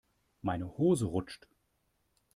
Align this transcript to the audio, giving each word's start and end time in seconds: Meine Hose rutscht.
Meine 0.41 0.79
Hose 0.79 1.05
rutscht. 1.05 1.47